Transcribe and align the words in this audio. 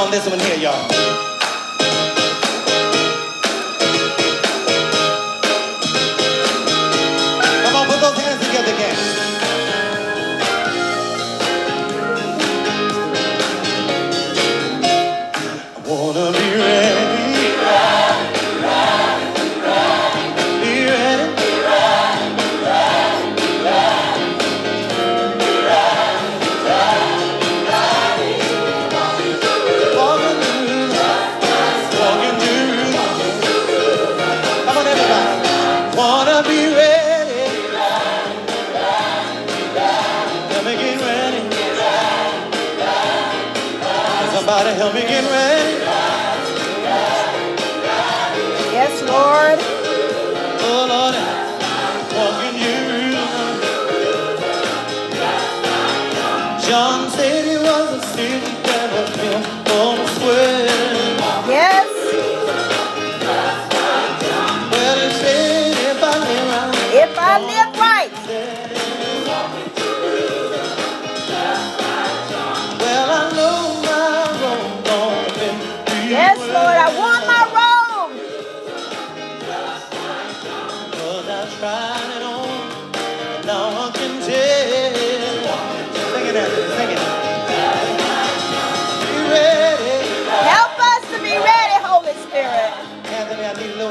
on 0.00 0.10
this 0.10 0.26
one 0.26 0.40
here, 0.40 0.56
y'all. 0.56 1.29
Somebody 44.50 44.74
help 44.78 44.94
me 44.94 45.02
get 45.02 45.22
ready. 45.30 46.09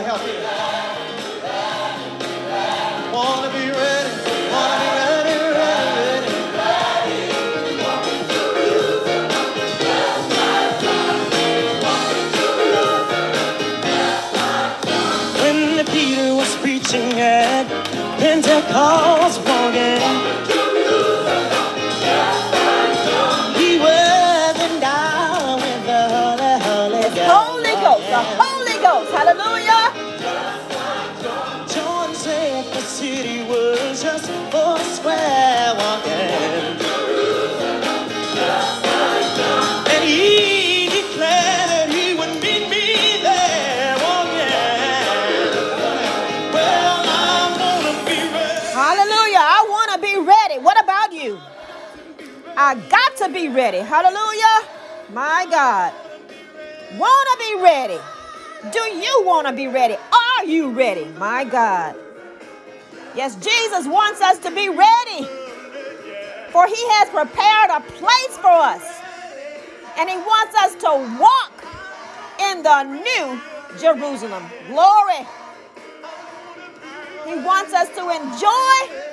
Help 0.09 0.21
here. 0.21 0.58
I 52.61 52.75
got 52.75 53.15
to 53.25 53.29
be 53.33 53.47
ready. 53.47 53.77
Hallelujah. 53.77 54.67
My 55.13 55.47
God. 55.49 55.93
Want 56.99 57.27
to 57.31 57.37
be 57.39 57.63
ready. 57.63 57.97
Do 58.73 58.79
you 58.99 59.23
want 59.25 59.47
to 59.47 59.53
be 59.53 59.67
ready? 59.67 59.95
Are 59.95 60.43
you 60.43 60.71
ready? 60.71 61.05
My 61.17 61.45
God. 61.45 61.95
Yes, 63.15 63.35
Jesus 63.35 63.87
wants 63.87 64.19
us 64.19 64.39
to 64.39 64.51
be 64.51 64.67
ready. 64.67 65.23
For 66.51 66.67
he 66.67 66.83
has 66.99 67.07
prepared 67.07 67.69
a 67.71 67.79
place 67.79 68.37
for 68.39 68.51
us. 68.51 68.83
And 69.97 70.09
he 70.09 70.17
wants 70.17 70.55
us 70.57 70.75
to 70.83 71.17
walk 71.17 71.63
in 72.51 72.61
the 72.61 72.83
new 72.83 73.41
Jerusalem. 73.79 74.43
Glory. 74.67 75.25
He 77.25 77.35
wants 77.35 77.73
us 77.73 77.87
to 77.95 78.09
enjoy 78.09 79.09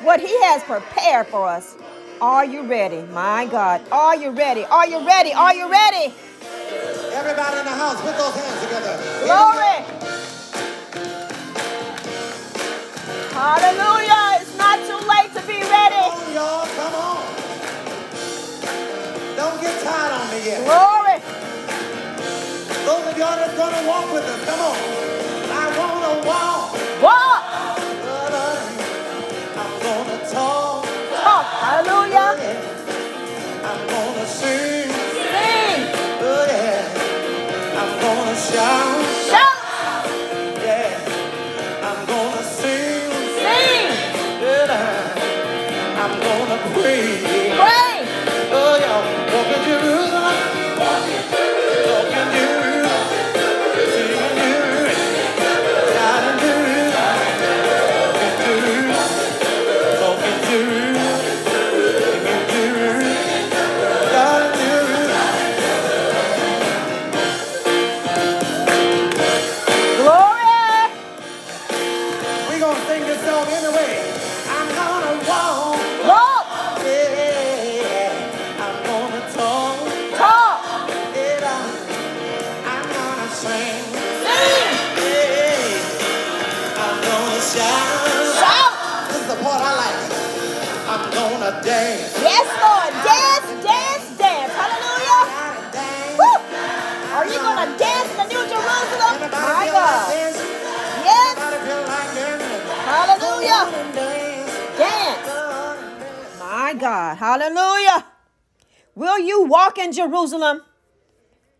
what 0.00 0.20
He 0.20 0.32
has 0.44 0.62
prepared 0.62 1.26
for 1.26 1.46
us. 1.46 1.76
Are 2.20 2.46
you 2.46 2.62
ready? 2.62 3.02
My 3.12 3.46
God. 3.46 3.82
Are 3.92 4.16
you 4.16 4.30
ready? 4.30 4.64
Are 4.64 4.86
you 4.86 5.06
ready? 5.06 5.34
Are 5.34 5.54
you 5.54 5.70
ready? 5.70 6.14
Everybody 7.12 7.58
in 7.58 7.64
the 7.66 7.70
house, 7.72 8.00
put 8.00 8.16
those 8.16 8.34
hands 8.34 8.60
together. 8.64 8.96
Glory. 9.24 9.84
Hallelujah. 13.32 14.40
It's 14.40 14.56
not 14.56 14.78
too 14.80 15.00
late 15.06 15.32
to 15.34 15.46
be 15.46 15.60
ready. 15.60 15.96
Come 15.96 16.24
on, 16.24 16.34
y'all, 16.34 16.66
come 16.76 16.94
on. 16.94 17.24
Don't 19.36 19.60
get 19.60 19.82
tired 19.84 20.12
on 20.12 20.30
me 20.30 20.46
yet. 20.46 20.64
Glory. 20.64 21.20
Those 22.86 23.12
of 23.12 23.18
y'all 23.18 23.36
that's 23.36 23.56
gonna 23.56 23.86
walk 23.88 24.12
with 24.12 24.24
us, 24.24 24.44
come 24.46 24.60
on. 24.60 25.05
God. 106.86 107.16
Hallelujah. 107.16 108.06
Will 108.94 109.18
you 109.18 109.42
walk 109.42 109.76
in 109.76 109.90
Jerusalem? 109.90 110.62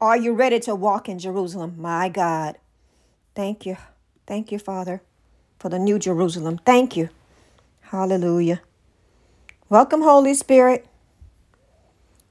Are 0.01 0.17
you 0.17 0.33
ready 0.33 0.61
to 0.61 0.77
walk 0.77 1.09
in 1.09 1.19
Jerusalem? 1.19 1.75
My 1.79 2.09
God. 2.09 2.59
Thank 3.35 3.67
you. 3.67 3.77
Thank 4.29 4.53
you, 4.53 4.61
Father, 4.61 5.03
for 5.59 5.69
the 5.69 5.81
New 5.81 5.99
Jerusalem. 5.99 6.61
Thank 6.65 6.97
you. 6.97 7.09
Hallelujah. 7.81 8.61
Welcome, 9.69 10.03
Holy 10.03 10.33
Spirit. 10.33 10.87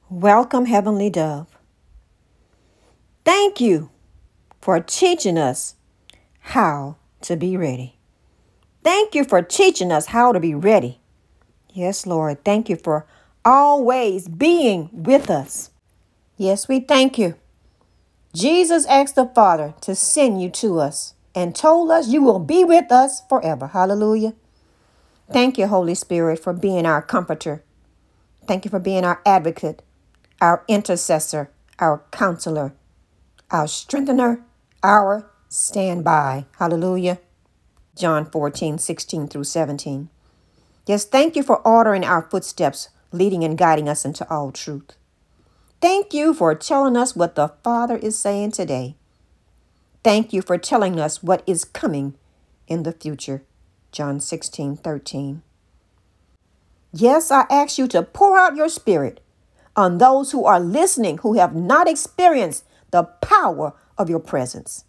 Welcome, 0.10 0.66
Heavenly 0.66 1.10
Dove. 1.10 1.48
Thank 3.26 3.60
you 3.60 3.90
for 4.62 4.80
teaching 4.80 5.38
us 5.38 5.76
how 6.56 6.96
to 7.24 7.36
be 7.36 7.58
ready. 7.58 7.98
Thank 8.86 9.16
you 9.16 9.26
for 9.26 9.42
teaching 9.42 9.92
us 9.92 10.06
how 10.06 10.32
to 10.32 10.40
be 10.40 10.56
ready. 10.56 11.02
Yes, 11.76 12.08
Lord. 12.08 12.44
Thank 12.46 12.70
you 12.70 12.78
for 12.78 13.06
always 13.44 14.30
being 14.30 14.90
with 14.94 15.30
us. 15.30 15.72
Yes, 16.38 16.70
we 16.70 16.80
thank 16.80 17.18
you. 17.18 17.36
Jesus 18.34 18.86
asked 18.86 19.16
the 19.16 19.26
Father 19.36 19.74
to 19.82 19.94
send 19.94 20.42
you 20.42 20.50
to 20.52 20.80
us 20.80 21.16
and 21.36 21.54
told 21.54 21.92
us 21.92 22.08
you 22.08 22.22
will 22.24 22.40
be 22.40 22.64
with 22.64 22.94
us 22.94 23.22
forever. 23.28 23.68
Hallelujah. 23.68 24.36
Thank 25.32 25.58
you, 25.58 25.68
Holy 25.68 25.96
Spirit, 25.96 26.40
for 26.40 26.54
being 26.54 26.86
our 26.86 27.02
comforter. 27.02 27.62
Thank 28.48 28.64
you 28.64 28.72
for 28.72 28.80
being 28.80 29.04
our 29.04 29.22
advocate, 29.26 29.82
our 30.40 30.64
intercessor, 30.70 31.52
our 31.80 32.04
counselor, 32.12 32.74
our 33.52 33.68
strengthener, 33.68 34.46
our 34.82 35.30
standby. 35.50 36.46
Hallelujah. 36.58 37.20
John 37.98 38.30
14, 38.30 38.78
16 38.78 39.28
through 39.28 39.44
17. 39.44 40.10
Yes, 40.86 41.06
thank 41.06 41.36
you 41.36 41.44
for 41.44 41.58
ordering 41.68 42.06
our 42.06 42.22
footsteps, 42.22 42.90
leading 43.12 43.44
and 43.44 43.58
guiding 43.58 43.90
us 43.90 44.06
into 44.06 44.30
all 44.30 44.52
truth. 44.52 44.96
Thank 45.82 46.14
you 46.14 46.34
for 46.34 46.54
telling 46.56 46.96
us 46.96 47.16
what 47.16 47.36
the 47.36 47.50
Father 47.64 47.98
is 47.98 48.18
saying 48.18 48.52
today. 48.52 48.96
Thank 50.04 50.34
you 50.34 50.42
for 50.42 50.58
telling 50.58 51.00
us 51.00 51.24
what 51.24 51.44
is 51.48 51.66
coming 51.66 52.16
in 52.68 52.84
the 52.84 52.92
future. 52.92 53.44
John 53.92 54.20
16, 54.20 54.78
13. 54.78 55.42
Yes, 56.94 57.32
I 57.32 57.46
ask 57.50 57.78
you 57.78 57.88
to 57.90 58.04
pour 58.04 58.38
out 58.38 58.56
your 58.56 58.70
spirit 58.70 59.20
on 59.76 59.98
those 59.98 60.32
who 60.32 60.46
are 60.46 60.60
listening 60.60 61.18
who 61.20 61.34
have 61.34 61.56
not 61.56 61.88
experienced 61.88 62.64
the 62.92 63.04
power 63.04 63.74
of 63.98 64.10
your 64.10 64.20
presence. 64.20 64.86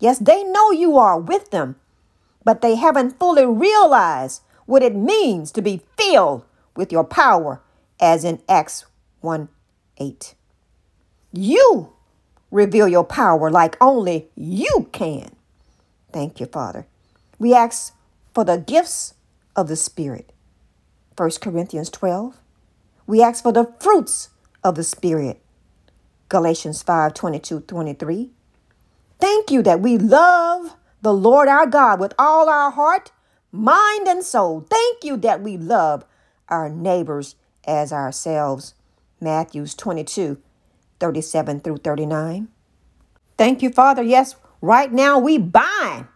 Yes, 0.00 0.18
they 0.18 0.42
know 0.44 0.70
you 0.70 0.96
are 0.96 1.18
with 1.18 1.50
them, 1.50 1.76
but 2.44 2.60
they 2.60 2.76
haven't 2.76 3.18
fully 3.18 3.46
realized 3.46 4.42
what 4.68 4.82
it 4.82 4.94
means 4.94 5.50
to 5.50 5.62
be 5.62 5.80
filled 5.96 6.44
with 6.76 6.92
your 6.92 7.02
power, 7.02 7.62
as 7.98 8.22
in 8.22 8.42
Acts 8.46 8.84
1 9.22 9.48
8. 9.96 10.34
You 11.32 11.94
reveal 12.50 12.86
your 12.86 13.04
power 13.04 13.50
like 13.50 13.78
only 13.80 14.28
you 14.36 14.88
can. 14.92 15.30
Thank 16.12 16.38
you, 16.38 16.44
Father. 16.44 16.86
We 17.38 17.54
ask 17.54 17.94
for 18.34 18.44
the 18.44 18.58
gifts 18.58 19.14
of 19.56 19.68
the 19.68 19.76
Spirit. 19.76 20.32
1 21.16 21.30
Corinthians 21.40 21.88
12. 21.88 22.36
We 23.06 23.22
ask 23.22 23.42
for 23.42 23.52
the 23.52 23.72
fruits 23.80 24.28
of 24.62 24.74
the 24.74 24.84
Spirit. 24.84 25.40
Galatians 26.28 26.82
5 26.82 27.14
22 27.14 27.60
23. 27.60 28.30
Thank 29.18 29.50
you 29.50 29.62
that 29.62 29.80
we 29.80 29.96
love 29.96 30.76
the 31.00 31.14
Lord 31.14 31.48
our 31.48 31.66
God 31.66 31.98
with 32.00 32.12
all 32.18 32.50
our 32.50 32.70
heart, 32.70 33.12
mind, 33.52 34.06
and 34.06 34.24
soul. 34.24 34.66
Thank 34.68 35.04
you 35.04 35.16
that 35.18 35.40
we 35.40 35.56
love 35.56 36.04
our 36.48 36.68
neighbors 36.68 37.36
as 37.66 37.92
ourselves. 37.92 38.74
Matthews 39.20 39.74
22 39.74 40.40
37 41.00 41.60
through 41.60 41.76
39. 41.78 42.48
Thank 43.36 43.62
you, 43.62 43.70
Father. 43.70 44.02
Yes, 44.02 44.34
right 44.60 44.92
now 44.92 45.18
we 45.18 45.38
bind 45.38 46.08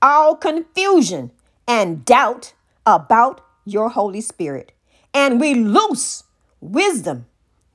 all 0.00 0.36
confusion 0.36 1.32
and 1.66 2.04
doubt 2.04 2.54
about 2.86 3.40
your 3.64 3.90
Holy 3.90 4.20
Spirit. 4.20 4.72
And 5.12 5.40
we 5.40 5.54
loose 5.54 6.24
wisdom, 6.60 7.26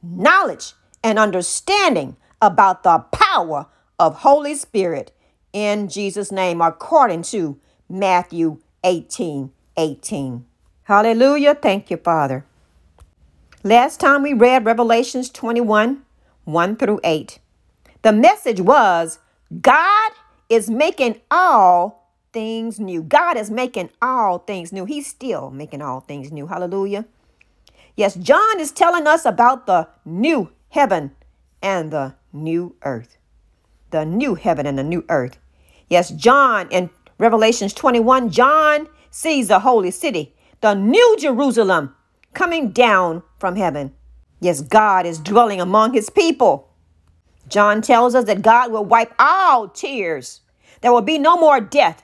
knowledge, 0.02 0.74
and 1.04 1.20
understanding 1.20 2.16
about 2.42 2.84
the 2.84 3.00
power 3.12 3.68
of 4.00 4.18
Holy 4.18 4.56
Spirit 4.56 5.12
in 5.52 5.88
Jesus' 5.88 6.32
name, 6.32 6.62
according 6.62 7.24
to 7.24 7.60
Matthew 7.90 8.60
18 8.84 9.52
18. 9.78 10.46
Hallelujah. 10.84 11.56
Thank 11.56 11.90
you, 11.90 11.98
Father. 11.98 12.46
Last 13.64 14.00
time 14.00 14.24
we 14.24 14.34
read 14.34 14.66
Revelations 14.66 15.30
21 15.30 16.04
1 16.44 16.76
through 16.76 17.00
8. 17.04 17.40
The 18.02 18.12
message 18.12 18.60
was 18.60 19.20
God 19.62 20.12
is 20.50 20.70
making 20.70 21.22
all 21.32 22.10
things 22.34 22.80
new. 22.80 23.02
God 23.02 23.38
is 23.38 23.50
making 23.50 23.92
all 24.02 24.40
things 24.40 24.74
new. 24.74 24.86
He's 24.86 25.08
still 25.08 25.50
making 25.52 25.82
all 25.82 26.02
things 26.02 26.32
new. 26.32 26.48
Hallelujah. 26.48 27.06
Yes, 27.96 28.16
John 28.16 28.60
is 28.60 28.72
telling 28.72 29.08
us 29.08 29.26
about 29.26 29.68
the 29.68 29.88
new 30.04 30.52
heaven 30.70 31.12
and 31.62 31.92
the 31.92 32.16
new 32.34 32.76
earth. 32.82 33.18
The 33.92 34.04
new 34.04 34.36
heaven 34.36 34.66
and 34.66 34.78
the 34.78 34.84
new 34.84 35.06
earth. 35.08 35.38
Yes, 35.88 36.10
John 36.10 36.68
in 36.72 36.90
Revelations 37.18 37.74
21, 37.74 38.30
John 38.30 38.88
sees 39.12 39.48
the 39.48 39.60
holy 39.60 39.92
city, 39.92 40.36
the 40.62 40.74
new 40.74 41.16
Jerusalem, 41.20 41.96
coming 42.34 42.72
down 42.72 43.24
from 43.38 43.56
heaven. 43.56 43.94
Yes, 44.40 44.62
God 44.62 45.06
is 45.06 45.20
dwelling 45.20 45.62
among 45.62 45.94
his 45.94 46.10
people. 46.10 46.70
John 47.48 47.82
tells 47.82 48.16
us 48.16 48.26
that 48.26 48.42
God 48.42 48.72
will 48.72 48.86
wipe 48.86 49.14
all 49.20 49.68
tears. 49.68 50.42
There 50.82 50.92
will 50.92 51.02
be 51.02 51.18
no 51.18 51.38
more 51.38 51.62
death, 51.62 52.04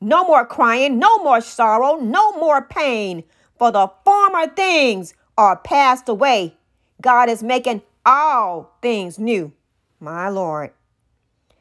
no 0.00 0.24
more 0.24 0.44
crying, 0.44 0.98
no 0.98 1.18
more 1.18 1.40
sorrow, 1.40 1.96
no 1.96 2.32
more 2.32 2.62
pain, 2.62 3.24
for 3.58 3.70
the 3.70 3.90
former 4.04 4.46
things 4.48 5.14
are 5.38 5.56
passed 5.56 6.08
away. 6.08 6.56
God 7.00 7.28
is 7.28 7.42
making 7.42 7.82
all 8.04 8.76
things 8.82 9.18
new. 9.18 9.52
My 9.98 10.28
Lord. 10.28 10.72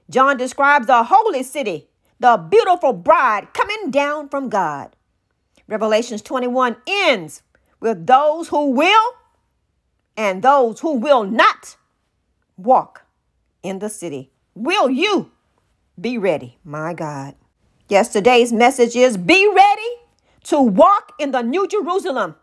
John 0.10 0.38
describes 0.38 0.88
the 0.88 1.04
holy 1.04 1.44
city, 1.44 1.90
the 2.20 2.38
beautiful 2.38 2.94
bride 2.94 3.54
coming 3.54 3.92
down 3.92 4.30
from 4.30 4.50
God. 4.50 4.96
Revelations 5.68 6.22
21 6.22 6.76
ends 6.88 7.44
with 7.80 8.08
those 8.08 8.50
who 8.50 8.72
will 8.72 9.14
and 10.18 10.42
those 10.42 10.82
who 10.82 10.96
will 10.96 11.24
not 11.24 11.78
walk 12.58 13.04
in 13.64 13.80
the 13.80 13.90
city. 13.90 14.32
Will 14.54 14.90
you 14.90 15.32
be 16.00 16.18
ready, 16.18 16.58
my 16.64 16.94
God? 16.94 17.36
Yesterday's 17.88 18.52
message 18.52 18.96
is 18.96 19.18
be 19.18 19.48
ready 19.48 19.90
to 20.44 20.62
walk 20.62 21.14
in 21.20 21.32
the 21.32 21.42
New 21.42 21.68
Jerusalem, 21.68 22.36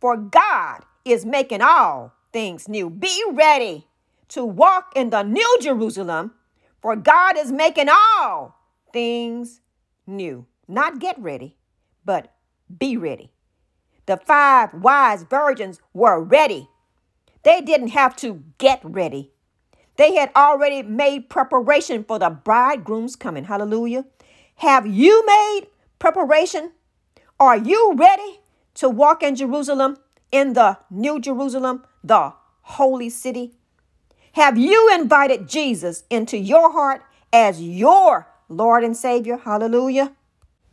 for 0.00 0.16
God 0.16 0.82
is 1.04 1.26
making 1.26 1.60
all 1.60 2.12
things 2.32 2.68
new. 2.68 2.88
Be 2.88 3.22
ready 3.32 3.86
to 4.28 4.44
walk 4.44 4.92
in 4.94 5.10
the 5.10 5.22
New 5.22 5.58
Jerusalem, 5.60 6.32
for 6.80 6.96
God 6.96 7.36
is 7.36 7.52
making 7.52 7.88
all 7.88 8.56
things 8.92 9.60
new. 10.06 10.46
Not 10.68 10.98
get 10.98 11.18
ready, 11.18 11.56
but 12.04 12.32
be 12.78 12.96
ready. 12.96 13.32
The 14.06 14.16
five 14.16 14.74
wise 14.74 15.22
virgins 15.22 15.80
were 15.92 16.20
ready. 16.20 16.68
They 17.42 17.60
didn't 17.60 17.88
have 17.88 18.16
to 18.16 18.42
get 18.58 18.80
ready. 18.82 19.32
They 19.96 20.14
had 20.14 20.30
already 20.34 20.82
made 20.82 21.28
preparation 21.28 22.04
for 22.04 22.18
the 22.18 22.30
bridegroom's 22.30 23.16
coming. 23.16 23.44
Hallelujah. 23.44 24.06
Have 24.56 24.86
you 24.86 25.24
made 25.26 25.66
preparation? 25.98 26.72
Are 27.38 27.56
you 27.56 27.94
ready 27.96 28.40
to 28.74 28.88
walk 28.88 29.22
in 29.22 29.36
Jerusalem, 29.36 29.98
in 30.30 30.54
the 30.54 30.78
New 30.90 31.20
Jerusalem, 31.20 31.84
the 32.02 32.32
holy 32.62 33.10
city? 33.10 33.54
Have 34.32 34.56
you 34.56 34.90
invited 34.94 35.48
Jesus 35.48 36.04
into 36.08 36.38
your 36.38 36.72
heart 36.72 37.02
as 37.32 37.60
your 37.60 38.31
Lord 38.52 38.84
and 38.84 38.96
Savior? 38.96 39.38
Hallelujah. 39.38 40.12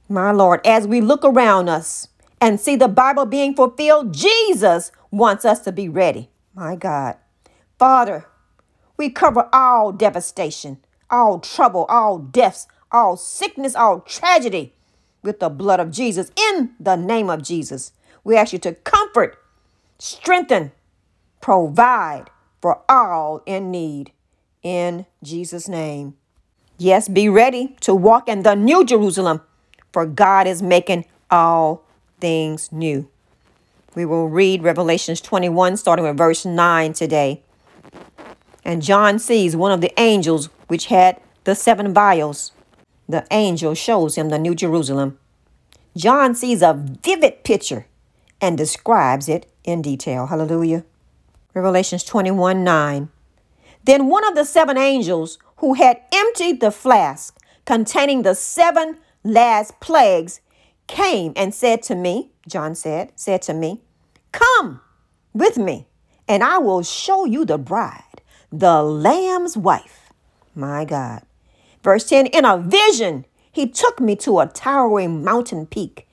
My 0.07 0.31
Lord, 0.31 0.61
as 0.65 0.87
we 0.87 1.01
look 1.01 1.23
around 1.23 1.69
us 1.69 2.07
and 2.41 2.59
see 2.59 2.75
the 2.75 2.87
Bible 2.87 3.25
being 3.25 3.55
fulfilled, 3.55 4.13
Jesus 4.13 4.91
wants 5.11 5.45
us 5.45 5.59
to 5.61 5.71
be 5.71 5.87
ready. 5.87 6.29
My 6.53 6.75
God. 6.75 7.17
Father, 7.77 8.25
we 8.97 9.09
cover 9.09 9.47
all 9.53 9.91
devastation, 9.91 10.79
all 11.09 11.39
trouble, 11.39 11.85
all 11.89 12.17
deaths, 12.17 12.67
all 12.91 13.15
sickness, 13.15 13.75
all 13.75 14.01
tragedy 14.01 14.73
with 15.23 15.39
the 15.39 15.49
blood 15.49 15.79
of 15.79 15.91
Jesus 15.91 16.31
in 16.35 16.71
the 16.79 16.95
name 16.95 17.29
of 17.29 17.43
Jesus. 17.43 17.93
We 18.23 18.35
ask 18.35 18.51
you 18.51 18.59
to 18.59 18.73
comfort, 18.73 19.37
strengthen, 19.97 20.71
provide 21.41 22.29
for 22.61 22.81
all 22.89 23.41
in 23.45 23.71
need 23.71 24.11
in 24.61 25.05
Jesus' 25.23 25.67
name. 25.69 26.15
Yes, 26.81 27.09
be 27.09 27.27
ready 27.27 27.75
to 27.81 27.93
walk 27.93 28.29
in 28.29 28.43
the 28.43 28.55
new 28.55 28.85
Jerusalem, 28.85 29.41
for 29.91 30.05
God 30.05 30.47
is 30.47 30.63
making 30.63 31.03
all 31.29 31.83
things 32.21 32.71
new. 32.71 33.09
We 33.95 34.05
will 34.05 34.29
read 34.29 34.63
Revelations 34.63 35.19
21, 35.19 35.75
starting 35.75 36.05
with 36.05 36.15
verse 36.15 36.45
9 36.45 36.93
today. 36.93 37.43
And 38.63 38.81
John 38.81 39.19
sees 39.19 39.57
one 39.57 39.73
of 39.73 39.81
the 39.81 39.91
angels 39.99 40.47
which 40.67 40.85
had 40.85 41.19
the 41.43 41.53
seven 41.53 41.93
vials. 41.93 42.53
The 43.09 43.27
angel 43.29 43.73
shows 43.73 44.15
him 44.15 44.29
the 44.29 44.39
New 44.39 44.55
Jerusalem. 44.55 45.19
John 45.97 46.33
sees 46.33 46.61
a 46.61 46.81
vivid 47.03 47.43
picture 47.43 47.87
and 48.39 48.57
describes 48.57 49.27
it 49.27 49.51
in 49.65 49.81
detail. 49.81 50.27
Hallelujah. 50.27 50.85
Revelations 51.53 52.05
21 52.05 52.63
9. 52.63 53.09
Then 53.83 54.07
one 54.07 54.25
of 54.25 54.35
the 54.35 54.45
seven 54.45 54.77
angels 54.77 55.39
who 55.59 55.73
had 55.73 56.01
emptied 56.13 56.61
the 56.61 56.71
flask 56.71 57.37
containing 57.65 58.21
the 58.21 58.33
seven 58.33 58.97
last 59.23 59.79
plagues 59.79 60.41
came 60.87 61.33
and 61.35 61.53
said 61.53 61.83
to 61.83 61.95
me, 61.95 62.31
John 62.47 62.75
said, 62.75 63.11
said 63.15 63.41
to 63.43 63.53
me, 63.53 63.81
Come 64.31 64.81
with 65.33 65.57
me, 65.57 65.87
and 66.27 66.43
I 66.43 66.57
will 66.57 66.81
show 66.81 67.25
you 67.25 67.45
the 67.45 67.57
bride, 67.57 68.21
the 68.51 68.81
Lamb's 68.81 69.57
wife. 69.57 70.11
My 70.55 70.85
God. 70.85 71.23
Verse 71.83 72.07
10 72.07 72.27
In 72.27 72.45
a 72.45 72.57
vision, 72.57 73.25
he 73.51 73.67
took 73.67 73.99
me 73.99 74.15
to 74.17 74.39
a 74.39 74.47
towering 74.47 75.23
mountain 75.23 75.65
peak, 75.65 76.07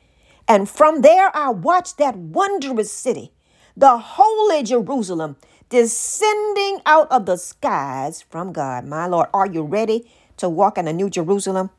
and 0.48 0.68
from 0.68 1.02
there 1.02 1.30
I 1.34 1.50
watched 1.50 1.98
that 1.98 2.16
wondrous 2.16 2.92
city, 2.92 3.32
the 3.76 3.96
holy 3.96 4.62
Jerusalem, 4.64 5.36
descending 5.68 6.80
out 6.86 7.10
of 7.10 7.26
the 7.26 7.36
skies 7.36 8.22
from 8.22 8.52
God. 8.52 8.86
My 8.86 9.06
Lord, 9.06 9.28
are 9.34 9.46
you 9.46 9.62
ready 9.62 10.10
to 10.36 10.48
walk 10.48 10.78
in 10.78 10.84
the 10.84 10.92
New 10.92 11.10
Jerusalem? 11.10 11.70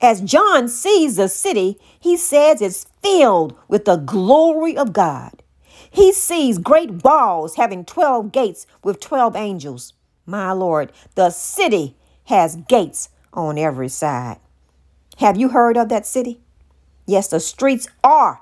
As 0.00 0.20
John 0.20 0.68
sees 0.68 1.16
the 1.16 1.28
city, 1.28 1.78
he 1.98 2.16
says 2.16 2.60
it's 2.60 2.86
filled 3.02 3.56
with 3.68 3.84
the 3.84 3.96
glory 3.96 4.76
of 4.76 4.92
God. 4.92 5.42
He 5.90 6.12
sees 6.12 6.58
great 6.58 7.04
walls 7.04 7.54
having 7.54 7.84
12 7.84 8.32
gates 8.32 8.66
with 8.82 9.00
12 9.00 9.36
angels. 9.36 9.92
My 10.26 10.52
Lord, 10.52 10.92
the 11.14 11.30
city 11.30 11.96
has 12.24 12.56
gates 12.56 13.08
on 13.32 13.58
every 13.58 13.88
side. 13.88 14.38
Have 15.18 15.36
you 15.36 15.50
heard 15.50 15.76
of 15.76 15.88
that 15.88 16.06
city? 16.06 16.40
Yes, 17.06 17.28
the 17.28 17.40
streets 17.40 17.86
are 18.02 18.40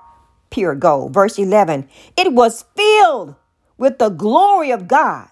pure 0.49 0.75
gold. 0.75 1.13
Verse 1.13 1.37
11 1.37 1.87
It 2.17 2.33
was 2.33 2.65
filled 2.75 3.35
with 3.83 3.99
the 3.99 4.07
glory 4.07 4.71
of 4.71 4.87
God 4.87 5.27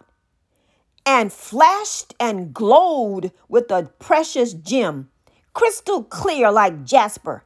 and 1.06 1.32
flashed 1.32 2.14
and 2.20 2.54
glowed 2.54 3.32
with 3.48 3.72
a 3.72 3.90
precious 3.98 4.52
gem 4.52 5.10
crystal 5.54 6.04
clear 6.04 6.52
like 6.52 6.84
jasper. 6.84 7.46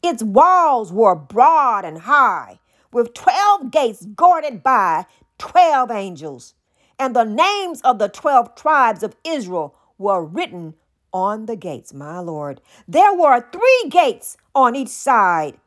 Its 0.00 0.22
walls 0.22 0.92
were 0.92 1.16
broad 1.16 1.84
and 1.84 2.02
high, 2.02 2.60
with 2.92 3.14
12 3.14 3.72
gates 3.72 4.06
guarded 4.14 4.62
by 4.62 5.06
12 5.38 5.90
angels. 5.90 6.54
And 7.00 7.16
the 7.16 7.24
names 7.24 7.80
of 7.80 7.98
the 7.98 8.08
12 8.08 8.54
tribes 8.54 9.02
of 9.02 9.16
Israel 9.24 9.74
were 9.98 10.24
written 10.24 10.74
on 11.12 11.46
the 11.46 11.56
gates, 11.56 11.92
my 11.92 12.20
Lord. 12.20 12.60
There 12.86 13.12
were 13.12 13.44
three 13.50 13.90
gates 13.90 14.36
on 14.54 14.76
each 14.76 14.86
side 14.86 15.58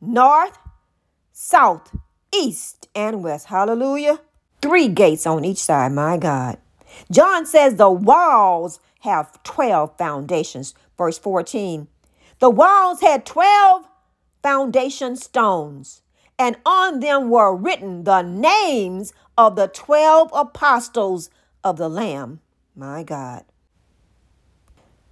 north, 0.00 0.56
south, 1.32 1.90
east, 2.34 2.88
and 2.94 3.22
west. 3.22 3.46
Hallelujah. 3.46 4.20
Three 4.62 4.88
gates 4.88 5.26
on 5.26 5.44
each 5.44 5.58
side, 5.58 5.92
my 5.92 6.16
God. 6.16 6.58
John 7.10 7.46
says 7.46 7.76
the 7.76 7.90
walls 7.90 8.80
have 9.00 9.42
12 9.42 9.96
foundations. 9.96 10.74
Verse 10.98 11.18
14. 11.18 11.88
The 12.38 12.50
walls 12.50 13.00
had 13.00 13.26
12 13.26 13.86
foundation 14.42 15.16
stones, 15.16 16.02
and 16.38 16.56
on 16.64 17.00
them 17.00 17.28
were 17.28 17.54
written 17.54 18.04
the 18.04 18.22
names 18.22 19.12
of 19.36 19.56
the 19.56 19.68
12 19.68 20.30
apostles 20.34 21.30
of 21.62 21.76
the 21.76 21.88
Lamb. 21.88 22.40
My 22.74 23.02
God. 23.02 23.44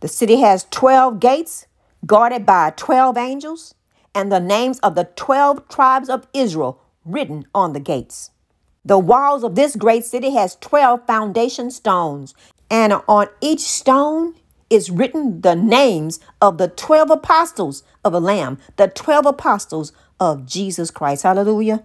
The 0.01 0.09
city 0.09 0.37
has 0.37 0.67
12 0.71 1.21
gates 1.21 1.67
guarded 2.07 2.47
by 2.47 2.73
12 2.77 3.17
angels, 3.17 3.75
and 4.15 4.31
the 4.31 4.41
names 4.41 4.79
of 4.81 4.95
the 4.95 5.05
12 5.05 5.69
tribes 5.69 6.09
of 6.09 6.27
Israel 6.33 6.81
written 7.09 7.47
on 7.55 7.73
the 7.73 7.81
gates. 7.81 8.31
The 8.85 8.99
walls 8.99 9.43
of 9.43 9.55
this 9.55 9.77
great 9.77 10.05
city 10.05 10.31
has 10.35 10.57
12 10.57 11.07
foundation 11.07 11.71
stones, 11.71 12.35
and 12.71 12.95
on 13.09 13.29
each 13.41 13.61
stone 13.61 14.35
is 14.71 14.91
written 14.91 15.41
the 15.41 15.57
names 15.57 16.21
of 16.41 16.59
the 16.59 16.69
12 16.69 17.11
apostles 17.11 17.83
of 18.05 18.13
the 18.13 18.21
Lamb, 18.21 18.59
the 18.77 18.89
12 18.89 19.27
apostles 19.27 19.93
of 20.21 20.47
Jesus 20.47 20.91
Christ. 20.91 21.23
Hallelujah. 21.23 21.85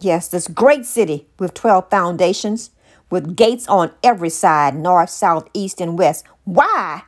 Yes, 0.00 0.28
this 0.28 0.48
great 0.48 0.84
city 0.84 1.26
with 1.38 1.54
12 1.54 1.90
foundations, 1.90 2.70
with 3.10 3.36
gates 3.36 3.66
on 3.68 3.92
every 4.02 4.30
side 4.30 4.74
north, 4.74 5.10
south, 5.10 5.48
east, 5.54 5.80
and 5.80 5.98
west. 5.98 6.24
Why 6.44 7.02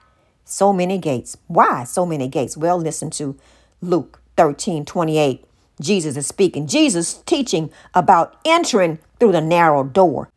so 0.44 0.72
many 0.72 0.98
gates? 0.98 1.36
Why 1.46 1.84
so 1.84 2.06
many 2.06 2.28
gates? 2.28 2.56
Well, 2.56 2.78
listen 2.78 3.10
to 3.10 3.36
Luke 3.80 4.20
13 4.36 4.84
28. 4.84 5.44
Jesus 5.80 6.16
is 6.16 6.26
speaking. 6.26 6.66
Jesus 6.66 7.14
teaching 7.26 7.70
about 7.94 8.36
entering 8.44 8.98
through 9.18 9.32
the 9.32 9.40
narrow 9.40 9.84
door. 9.84 10.28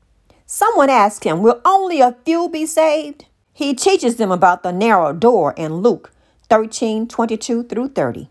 Someone 0.45 0.89
asked 0.89 1.23
him, 1.23 1.41
Will 1.41 1.61
only 1.63 2.01
a 2.01 2.17
few 2.25 2.49
be 2.49 2.65
saved? 2.65 3.25
He 3.53 3.73
teaches 3.73 4.17
them 4.17 4.31
about 4.31 4.63
the 4.63 4.71
narrow 4.71 5.13
door 5.13 5.53
in 5.57 5.75
Luke 5.75 6.11
13 6.49 7.07
22 7.07 7.63
through 7.63 7.89
30. 7.89 8.29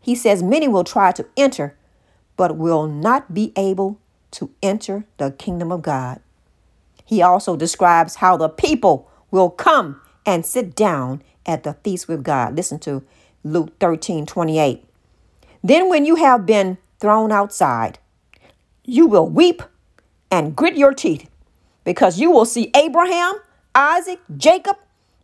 He 0.00 0.14
says, 0.14 0.42
Many 0.42 0.68
will 0.68 0.84
try 0.84 1.12
to 1.12 1.26
enter, 1.36 1.76
but 2.36 2.56
will 2.56 2.86
not 2.86 3.32
be 3.32 3.52
able 3.56 3.98
to 4.32 4.50
enter 4.62 5.04
the 5.18 5.30
kingdom 5.30 5.72
of 5.72 5.82
God. 5.82 6.20
He 7.04 7.22
also 7.22 7.56
describes 7.56 8.16
how 8.16 8.36
the 8.36 8.48
people 8.48 9.10
will 9.30 9.50
come 9.50 10.00
and 10.24 10.46
sit 10.46 10.74
down 10.76 11.22
at 11.46 11.62
the 11.62 11.74
feast 11.82 12.08
with 12.08 12.22
God. 12.22 12.54
Listen 12.54 12.78
to 12.80 13.02
Luke 13.42 13.78
13 13.78 14.26
28. 14.26 14.84
Then, 15.62 15.88
when 15.88 16.06
you 16.06 16.16
have 16.16 16.46
been 16.46 16.78
thrown 17.00 17.32
outside, 17.32 17.98
you 18.84 19.06
will 19.06 19.28
weep 19.28 19.62
and 20.30 20.56
grit 20.56 20.76
your 20.76 20.94
teeth 20.94 21.28
because 21.84 22.18
you 22.18 22.30
will 22.30 22.44
see 22.44 22.70
Abraham, 22.74 23.34
Isaac, 23.74 24.20
Jacob, 24.36 24.76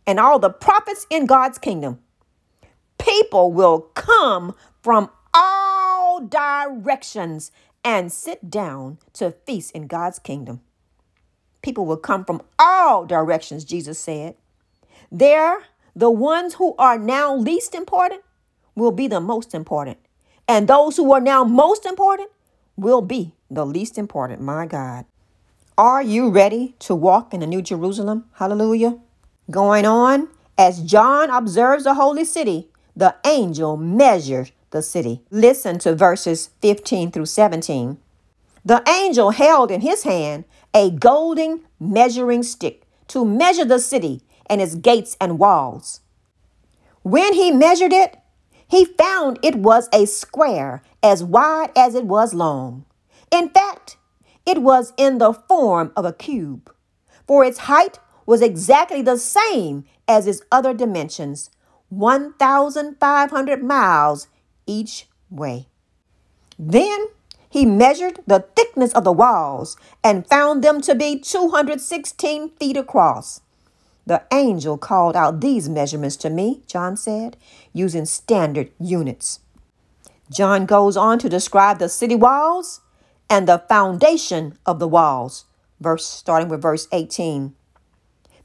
and 0.05 0.19
all 0.19 0.39
the 0.39 0.49
prophets 0.49 1.05
in 1.09 1.25
God's 1.25 1.57
kingdom. 1.57 1.99
People 2.97 3.51
will 3.51 3.79
come 3.79 4.55
from 4.81 5.09
all 5.33 6.21
directions 6.21 7.51
and 7.83 8.11
sit 8.11 8.49
down 8.49 8.97
to 9.13 9.31
feast 9.45 9.71
in 9.71 9.87
God's 9.87 10.19
kingdom. 10.19 10.61
People 11.61 11.85
will 11.85 11.97
come 11.97 12.25
from 12.25 12.41
all 12.59 13.05
directions, 13.05 13.65
Jesus 13.65 13.99
said. 13.99 14.35
There, 15.11 15.63
the 15.95 16.11
ones 16.11 16.55
who 16.55 16.75
are 16.77 16.97
now 16.97 17.35
least 17.35 17.75
important 17.75 18.21
will 18.75 18.91
be 18.91 19.07
the 19.07 19.19
most 19.21 19.53
important. 19.53 19.97
And 20.47 20.67
those 20.67 20.97
who 20.97 21.11
are 21.11 21.21
now 21.21 21.43
most 21.43 21.85
important 21.85 22.29
will 22.75 23.01
be 23.01 23.33
the 23.49 23.65
least 23.65 23.97
important. 23.97 24.41
My 24.41 24.65
God. 24.65 25.05
Are 25.77 26.01
you 26.01 26.29
ready 26.29 26.75
to 26.79 26.95
walk 26.95 27.33
in 27.33 27.41
the 27.41 27.47
New 27.47 27.61
Jerusalem? 27.61 28.25
Hallelujah. 28.33 28.97
Going 29.51 29.85
on, 29.85 30.29
as 30.57 30.81
John 30.81 31.29
observes 31.29 31.83
the 31.83 31.93
holy 31.93 32.25
city, 32.25 32.69
the 32.95 33.15
angel 33.25 33.77
measures 33.77 34.51
the 34.71 34.81
city. 34.81 35.21
Listen 35.29 35.79
to 35.79 35.95
verses 35.95 36.49
15 36.61 37.11
through 37.11 37.27
17. 37.27 37.97
The 38.65 38.83
angel 38.89 39.31
held 39.31 39.71
in 39.71 39.81
his 39.81 40.03
hand 40.03 40.45
a 40.73 40.91
golden 40.91 41.61
measuring 41.79 42.43
stick 42.43 42.83
to 43.07 43.23
measure 43.23 43.65
the 43.65 43.79
city 43.79 44.21
and 44.47 44.61
its 44.61 44.75
gates 44.75 45.15
and 45.21 45.39
walls. 45.39 46.01
When 47.03 47.33
he 47.33 47.51
measured 47.51 47.93
it, 47.93 48.17
he 48.67 48.85
found 48.85 49.39
it 49.41 49.55
was 49.55 49.89
a 49.93 50.05
square 50.05 50.81
as 51.01 51.23
wide 51.23 51.71
as 51.75 51.95
it 51.95 52.05
was 52.05 52.33
long. 52.33 52.85
In 53.31 53.49
fact, 53.49 53.97
it 54.45 54.61
was 54.61 54.93
in 54.97 55.17
the 55.17 55.33
form 55.33 55.91
of 55.95 56.05
a 56.05 56.13
cube, 56.13 56.73
for 57.25 57.43
its 57.43 57.59
height 57.59 57.99
was 58.25 58.41
exactly 58.41 59.01
the 59.01 59.17
same 59.17 59.85
as 60.07 60.27
its 60.27 60.41
other 60.51 60.73
dimensions 60.73 61.49
1,500 61.89 63.63
miles 63.63 64.27
each 64.65 65.07
way. 65.29 65.67
Then 66.59 67.07
he 67.49 67.65
measured 67.65 68.19
the 68.27 68.45
thickness 68.55 68.91
of 68.93 69.03
the 69.03 69.11
walls 69.11 69.77
and 70.03 70.27
found 70.27 70.63
them 70.63 70.81
to 70.81 70.95
be 70.95 71.17
216 71.17 72.49
feet 72.59 72.77
across. 72.77 73.41
The 74.07 74.23
angel 74.31 74.77
called 74.77 75.17
out 75.17 75.41
these 75.41 75.67
measurements 75.67 76.15
to 76.17 76.29
me, 76.29 76.61
John 76.65 76.95
said, 76.95 77.35
using 77.73 78.05
standard 78.05 78.71
units. 78.79 79.41
John 80.31 80.65
goes 80.65 80.95
on 80.95 81.19
to 81.19 81.27
describe 81.27 81.79
the 81.79 81.89
city 81.89 82.15
walls 82.15 82.79
and 83.29 83.49
the 83.49 83.65
foundation 83.67 84.57
of 84.65 84.79
the 84.79 84.87
walls. 84.87 85.43
Verse 85.81 86.05
starting 86.05 86.47
with 86.47 86.61
verse 86.61 86.87
18. 86.93 87.53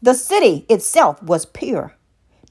The 0.02 0.14
city 0.14 0.66
itself 0.68 1.22
was 1.22 1.46
pure, 1.46 1.94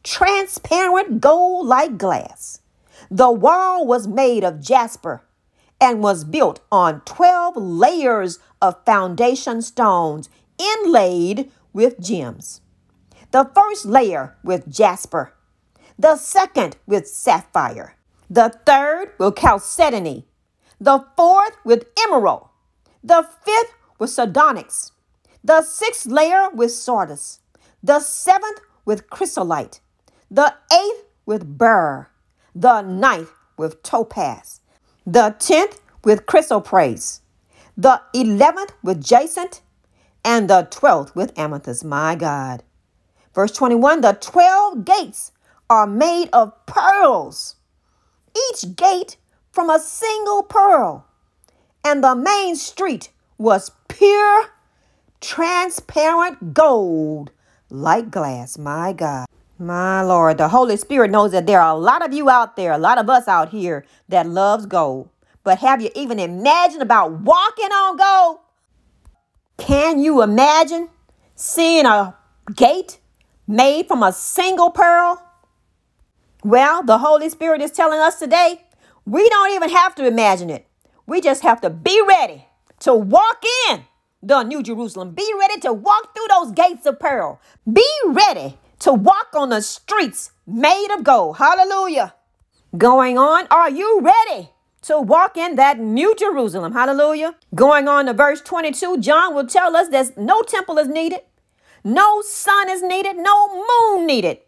transparent 0.03 1.20
gold 1.20 1.68
like 1.68 1.98
glass. 1.98 2.62
The 3.10 3.30
wall 3.30 3.86
was 3.86 4.08
made 4.08 4.46
of 4.46 4.62
jasper 4.62 5.22
and 5.82 6.01
was 6.01 6.24
built 6.24 6.62
on 6.72 7.01
12 7.01 7.58
layers 7.58 8.39
of 8.62 8.86
foundation 8.86 9.62
stones 9.62 10.30
inlaid 10.58 11.51
with 11.74 12.00
gems. 12.00 12.62
The 13.32 13.50
first 13.56 13.86
layer 13.86 14.36
with 14.44 14.70
jasper, 14.70 15.34
the 15.98 16.18
second 16.18 16.76
with 16.86 17.08
sapphire, 17.08 17.96
the 18.30 18.60
third 18.66 19.14
with 19.18 19.38
chalcedony, 19.38 20.26
the 20.80 21.06
fourth 21.16 21.56
with 21.64 21.86
emerald, 22.06 22.50
the 23.02 23.26
fifth 23.46 23.74
with 24.00 24.10
sardonyx, 24.10 24.92
the 25.44 25.62
sixth 25.62 26.06
layer 26.08 26.50
with 26.50 26.72
sardis, 26.72 27.40
the 27.82 28.02
seventh 28.02 28.60
with 28.84 29.10
chrysolite, 29.10 29.80
the 30.30 30.54
eighth 30.74 31.06
with 31.26 31.58
beryl, 31.58 32.08
the 32.54 32.82
ninth 32.82 33.32
with 33.58 33.82
topaz, 33.82 34.60
the 35.06 35.36
tenth 35.40 35.80
with 36.04 36.26
chrysoprase, 36.26 37.22
the 37.78 38.02
eleventh 38.14 38.74
with 38.84 39.02
jacinth, 39.02 39.62
and 40.26 40.50
the 40.50 40.68
twelfth 40.70 41.16
with 41.16 41.38
amethyst. 41.40 41.86
My 41.86 42.16
God. 42.16 42.64
Verse 43.34 43.52
21 43.52 44.02
The 44.02 44.14
twelve 44.14 44.86
gates 44.86 45.32
are 45.70 45.88
made 45.88 46.30
of 46.34 46.54
pearls, 46.66 47.56
each 48.50 48.76
gate 48.76 49.18
from 49.52 49.70
a 49.70 49.80
single 49.80 50.44
pearl, 50.44 51.06
and 51.84 52.04
the 52.04 52.16
main 52.16 52.56
street 52.56 53.10
was 53.38 53.72
pure, 53.88 54.48
transparent 55.20 56.54
gold 56.54 57.32
like 57.70 58.12
glass. 58.12 58.58
My 58.58 58.94
God. 58.94 59.28
My 59.58 60.02
Lord, 60.02 60.40
the 60.40 60.50
Holy 60.50 60.76
Spirit 60.76 61.12
knows 61.12 61.32
that 61.34 61.46
there 61.46 61.62
are 61.62 61.76
a 61.76 61.80
lot 61.80 62.04
of 62.04 62.14
you 62.14 62.30
out 62.30 62.56
there, 62.56 62.72
a 62.72 62.80
lot 62.80 62.98
of 62.98 63.10
us 63.10 63.28
out 63.28 63.50
here 63.50 63.86
that 64.10 64.28
loves 64.28 64.66
gold. 64.66 65.10
But 65.44 65.60
have 65.60 65.82
you 65.82 65.92
even 65.96 66.20
imagined 66.20 66.82
about 66.82 67.12
walking 67.12 67.72
on 67.72 67.98
gold? 67.98 68.40
Can 69.58 70.00
you 70.02 70.24
imagine 70.24 70.90
seeing 71.36 71.86
a 71.86 72.16
gate 72.56 73.00
made 73.51 73.88
from 73.88 74.01
a 74.01 74.12
single 74.12 74.72
pearl? 74.72 75.22
Well, 76.43 76.81
the 76.84 76.98
Holy 76.98 77.29
Spirit 77.29 77.62
is 77.62 77.72
telling 77.72 78.00
us 78.00 78.17
today 78.17 78.63
we 79.05 79.27
don't 79.29 79.51
even 79.51 79.70
have 79.70 79.93
to 79.96 80.08
imagine 80.08 80.50
it. 80.50 80.65
We 81.05 81.22
just 81.22 81.43
have 81.43 81.62
to 81.62 81.70
be 81.70 82.01
ready 82.08 82.46
to 82.79 82.96
walk 82.96 83.43
in 83.70 83.84
the 84.24 84.43
New 84.43 84.63
Jerusalem. 84.63 85.12
Be 85.12 85.29
ready 85.39 85.60
to 85.62 85.74
walk 85.74 86.15
through 86.15 86.27
those 86.29 86.51
gates 86.51 86.86
of 86.86 87.00
pearl. 87.00 87.39
Be 87.72 87.88
ready 88.05 88.58
to 88.79 88.93
walk 88.93 89.29
on 89.36 89.50
the 89.50 89.62
streets 89.62 90.31
made 90.48 90.89
of 90.91 91.03
gold. 91.03 91.38
Hallelujah. 91.38 92.15
Going 92.77 93.17
on, 93.17 93.48
are 93.51 93.70
you 93.70 94.00
ready 94.01 94.50
to 94.84 95.00
walk 95.00 95.38
in 95.38 95.55
that 95.55 95.79
New 95.79 96.15
Jerusalem? 96.15 96.74
Hallelujah. 96.74 97.36
Going 97.53 97.88
on 97.88 98.05
to 98.05 98.13
verse 98.13 98.41
22, 98.41 99.00
John 99.00 99.36
will 99.36 99.48
tell 99.48 99.75
us 99.75 99.89
that 99.89 100.17
no 100.17 100.41
temple 100.41 100.77
is 100.77 100.88
needed, 100.88 101.20
no 101.84 102.22
sun 102.22 102.70
is 102.70 102.84
needed, 102.84 103.18
no 103.18 103.48
moon 103.50 104.06
needed. 104.06 104.40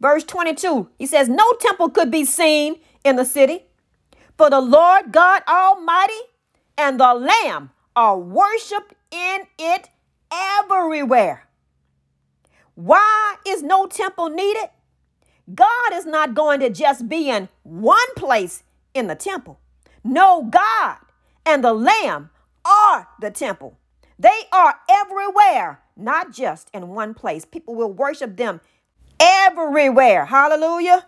Verse 0.00 0.24
22, 0.24 0.88
he 0.98 1.06
says, 1.06 1.28
No 1.28 1.52
temple 1.60 1.90
could 1.90 2.10
be 2.10 2.24
seen 2.24 2.80
in 3.04 3.16
the 3.16 3.24
city, 3.24 3.64
for 4.38 4.48
the 4.48 4.60
Lord 4.60 5.12
God 5.12 5.42
Almighty 5.46 6.14
and 6.78 6.98
the 6.98 7.14
Lamb 7.14 7.70
are 7.94 8.18
worshiped 8.18 8.94
in 9.10 9.42
it 9.58 9.88
everywhere. 10.32 11.46
Why 12.74 13.36
is 13.46 13.62
no 13.62 13.86
temple 13.86 14.30
needed? 14.30 14.70
God 15.54 15.92
is 15.92 16.06
not 16.06 16.34
going 16.34 16.60
to 16.60 16.70
just 16.70 17.08
be 17.08 17.28
in 17.28 17.48
one 17.62 18.14
place 18.16 18.62
in 18.94 19.06
the 19.06 19.14
temple. 19.14 19.60
No, 20.02 20.44
God 20.44 20.96
and 21.44 21.62
the 21.62 21.74
Lamb 21.74 22.30
are 22.64 23.08
the 23.20 23.30
temple. 23.30 23.76
They 24.20 24.42
are 24.52 24.74
everywhere, 24.90 25.80
not 25.96 26.30
just 26.30 26.68
in 26.74 26.88
one 26.88 27.14
place. 27.14 27.46
People 27.46 27.74
will 27.74 27.90
worship 27.90 28.36
them 28.36 28.60
everywhere. 29.18 30.26
Hallelujah. 30.26 31.06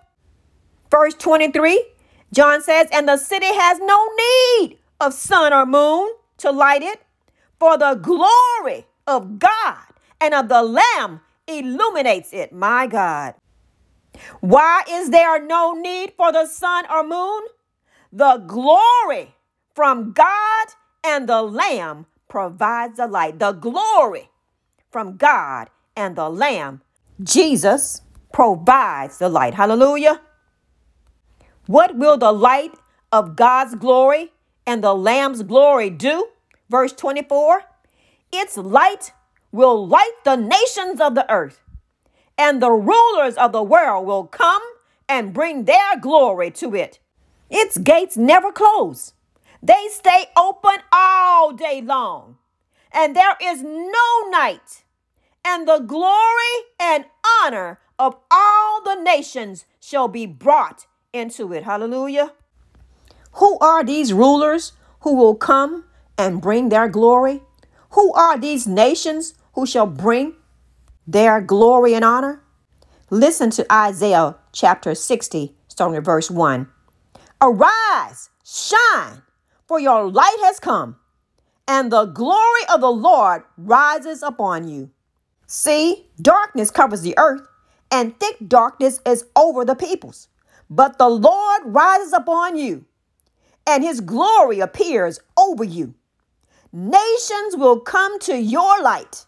Verse 0.91 1.13
23, 1.17 1.85
John 2.33 2.63
says, 2.63 2.89
And 2.91 3.07
the 3.07 3.19
city 3.19 3.49
has 3.53 3.79
no 3.81 4.09
need 4.17 4.79
of 4.99 5.13
sun 5.13 5.53
or 5.53 5.67
moon 5.67 6.11
to 6.39 6.51
light 6.51 6.83
it, 6.83 7.03
for 7.61 7.77
the 7.77 7.97
glory 7.97 8.87
of 9.07 9.39
God 9.39 9.85
and 10.19 10.33
of 10.33 10.49
the 10.49 10.63
Lamb 10.63 11.21
illuminates 11.47 12.33
it. 12.33 12.51
My 12.51 12.87
God. 12.87 13.35
Why 14.41 14.85
is 14.89 15.11
there 15.11 15.45
no 15.45 15.75
need 15.75 16.15
for 16.17 16.33
the 16.33 16.47
sun 16.47 16.87
or 16.91 17.07
moon? 17.07 17.43
The 18.11 18.39
glory 18.47 19.35
from 19.75 20.13
God 20.13 20.67
and 21.05 21.29
the 21.29 21.43
Lamb 21.43 22.07
provides 22.33 22.97
the 22.97 23.07
light. 23.07 23.39
The 23.39 23.53
glory 23.53 24.31
from 24.91 25.19
God 25.19 25.69
and 25.95 26.17
the 26.17 26.31
Lamb, 26.31 26.81
Jesus, 27.23 28.01
provides 28.33 29.19
the 29.19 29.29
light. 29.29 29.53
Hallelujah. 29.53 30.23
What 31.67 31.95
will 31.95 32.17
the 32.17 32.33
light 32.33 32.73
of 33.13 33.37
God's 33.37 33.75
glory 33.75 34.33
and 34.67 34.83
the 34.83 34.95
Lamb's 34.95 35.43
glory 35.43 35.91
do? 35.91 36.29
Verse 36.71 36.95
24 36.95 37.65
Its 38.33 38.57
light 38.57 39.13
will 39.53 39.87
light 39.87 40.17
the 40.25 40.37
nations 40.37 41.03
of 41.03 41.15
the 41.15 41.31
earth, 41.31 41.61
and 42.39 42.63
the 42.63 42.73
rulers 42.73 43.35
of 43.35 43.53
the 43.53 43.63
world 43.63 44.07
will 44.07 44.25
come 44.25 44.63
and 45.07 45.35
bring 45.35 45.67
their 45.67 46.01
glory 46.01 46.51
to 46.53 46.75
it. 46.75 46.99
Its 47.51 47.77
gates 47.77 48.17
never 48.17 48.51
close, 48.51 49.13
they 49.63 49.89
stay 49.91 50.27
open 50.37 50.79
all 50.93 51.53
day 51.53 51.81
long, 51.81 52.39
and 52.93 53.15
there 53.15 53.37
is 53.41 53.63
no 53.63 54.29
night. 54.29 54.85
And 55.45 55.67
the 55.67 55.79
glory 55.79 56.57
and 56.81 57.05
honor 57.43 57.81
of 57.99 58.17
all 58.31 58.83
the 58.83 58.97
nations 58.97 59.65
shall 59.81 60.09
be 60.09 60.27
brought 60.27 60.87
into 61.13 61.53
it. 61.53 61.65
Hallelujah. 61.65 62.33
Who 63.35 63.59
are 63.59 63.85
these 63.85 64.13
rulers 64.13 64.73
who 65.01 65.15
will 65.15 65.35
come 65.35 65.85
and 66.19 66.43
bring 66.43 66.69
their 66.69 66.89
glory? 66.89 67.43
Who 67.91 68.13
are 68.15 68.39
these 68.39 68.67
nations 68.67 69.35
who 69.55 69.67
shall 69.67 69.87
bring 69.87 70.35
their 71.07 71.41
glory 71.41 71.95
and 71.95 72.05
honor? 72.05 72.43
Listen 73.11 73.51
to 73.51 73.73
Isaiah 73.73 74.37
chapter 74.53 74.95
60, 74.95 75.55
starting 75.69 75.97
at 75.97 76.05
verse 76.05 76.31
1. 76.31 76.69
Arise, 77.41 78.31
shine, 78.45 79.23
for 79.73 79.81
your 79.81 80.07
light 80.11 80.37
has 80.43 80.61
come, 80.61 80.97
and 81.67 81.91
the 81.91 82.05
glory 82.05 82.61
of 82.71 82.83
the 82.83 82.91
Lord 82.91 83.43
rises 83.57 84.23
upon 84.23 84.69
you. 84.69 84.91
See, 85.47 86.11
darkness 86.21 86.71
covers 86.71 87.01
the 87.01 87.15
earth, 87.17 87.41
and 87.91 88.21
thick 88.21 88.37
darkness 88.47 89.01
is 89.07 89.25
over 89.35 89.65
the 89.65 89.75
peoples. 89.75 90.29
But 90.69 90.99
the 90.99 91.09
Lord 91.09 91.63
rises 91.65 92.13
upon 92.13 92.59
you, 92.59 92.85
and 93.67 93.83
his 93.83 94.03
glory 94.03 94.61
appears 94.61 95.21
over 95.39 95.65
you. 95.65 95.95
Nations 96.71 97.57
will 97.57 97.81
come 97.81 98.19
to 98.19 98.37
your 98.37 98.83
light, 98.83 99.25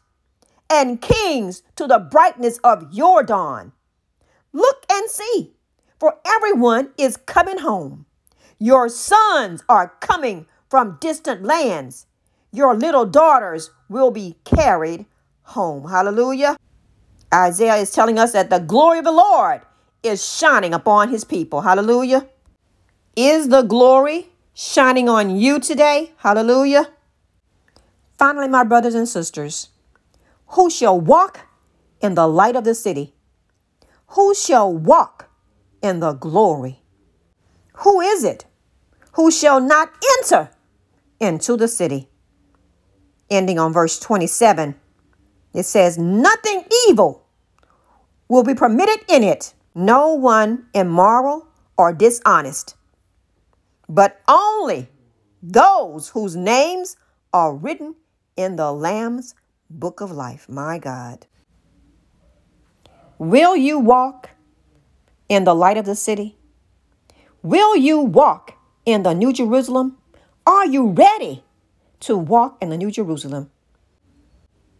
and 0.68 1.00
kings 1.00 1.62
to 1.76 1.86
the 1.86 2.00
brightness 2.00 2.58
of 2.58 2.92
your 2.92 3.22
dawn. 3.22 3.72
Look 4.52 4.84
and 4.92 5.08
see, 5.08 5.54
for 5.98 6.18
everyone 6.26 6.90
is 6.98 7.16
coming 7.16 7.60
home. 7.60 8.03
Your 8.58 8.88
sons 8.88 9.62
are 9.68 9.94
coming 10.00 10.46
from 10.68 10.98
distant 11.00 11.42
lands. 11.42 12.06
Your 12.52 12.74
little 12.74 13.04
daughters 13.04 13.70
will 13.88 14.10
be 14.10 14.36
carried 14.44 15.06
home. 15.42 15.88
Hallelujah. 15.88 16.56
Isaiah 17.32 17.76
is 17.76 17.90
telling 17.90 18.18
us 18.18 18.32
that 18.32 18.50
the 18.50 18.60
glory 18.60 18.98
of 18.98 19.04
the 19.04 19.12
Lord 19.12 19.62
is 20.02 20.24
shining 20.24 20.72
upon 20.72 21.08
his 21.08 21.24
people. 21.24 21.62
Hallelujah. 21.62 22.28
Is 23.16 23.48
the 23.48 23.62
glory 23.62 24.28
shining 24.54 25.08
on 25.08 25.36
you 25.36 25.58
today? 25.58 26.12
Hallelujah. 26.18 26.90
Finally, 28.18 28.48
my 28.48 28.62
brothers 28.62 28.94
and 28.94 29.08
sisters, 29.08 29.70
who 30.48 30.70
shall 30.70 31.00
walk 31.00 31.40
in 32.00 32.14
the 32.14 32.28
light 32.28 32.54
of 32.54 32.64
the 32.64 32.74
city? 32.74 33.14
Who 34.08 34.34
shall 34.34 34.72
walk 34.72 35.28
in 35.82 35.98
the 36.00 36.12
glory? 36.12 36.83
Who 37.78 38.00
is 38.00 38.24
it 38.24 38.46
who 39.12 39.30
shall 39.30 39.60
not 39.60 39.92
enter 40.18 40.50
into 41.20 41.56
the 41.56 41.68
city? 41.68 42.08
Ending 43.30 43.58
on 43.58 43.72
verse 43.72 43.98
27, 43.98 44.74
it 45.52 45.64
says, 45.64 45.98
Nothing 45.98 46.64
evil 46.88 47.26
will 48.28 48.42
be 48.42 48.54
permitted 48.54 49.04
in 49.08 49.22
it, 49.22 49.54
no 49.74 50.14
one 50.14 50.66
immoral 50.74 51.48
or 51.76 51.92
dishonest, 51.92 52.76
but 53.88 54.20
only 54.28 54.88
those 55.42 56.10
whose 56.10 56.36
names 56.36 56.96
are 57.32 57.54
written 57.54 57.94
in 58.36 58.56
the 58.56 58.72
Lamb's 58.72 59.34
book 59.68 60.00
of 60.00 60.10
life. 60.10 60.48
My 60.48 60.78
God. 60.78 61.26
Will 63.18 63.56
you 63.56 63.78
walk 63.78 64.30
in 65.28 65.44
the 65.44 65.54
light 65.54 65.76
of 65.76 65.84
the 65.84 65.96
city? 65.96 66.36
Will 67.44 67.76
you 67.76 68.00
walk 68.00 68.54
in 68.86 69.02
the 69.02 69.12
New 69.12 69.30
Jerusalem? 69.30 69.98
Are 70.46 70.64
you 70.64 70.88
ready 70.88 71.44
to 72.00 72.16
walk 72.16 72.56
in 72.62 72.70
the 72.70 72.78
New 72.78 72.90
Jerusalem? 72.90 73.50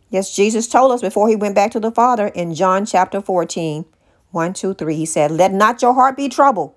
Yes, 0.09 0.35
Jesus 0.35 0.66
told 0.66 0.90
us 0.92 1.03
before 1.03 1.29
he 1.29 1.37
went 1.37 1.55
back 1.55 1.72
to 1.72 1.81
the 1.81 1.90
Father 1.90 2.29
in 2.29 2.55
John 2.55 2.87
chapter 2.87 3.20
14, 3.20 3.85
1, 4.31 4.53
2, 4.55 4.72
3. 4.72 4.96
He 4.96 5.05
said, 5.05 5.31
Let 5.31 5.53
not 5.53 5.83
your 5.83 5.92
heart 5.92 6.16
be 6.16 6.31
troubled. 6.31 6.72